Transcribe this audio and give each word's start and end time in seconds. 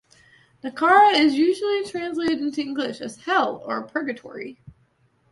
Naraka 0.63 1.15
is 1.15 1.35
usually 1.35 1.85
translated 1.85 2.39
into 2.39 2.59
English 2.59 3.01
as 3.01 3.17
"hell" 3.17 3.61
or 3.65 3.83
"purgatory". 3.83 4.57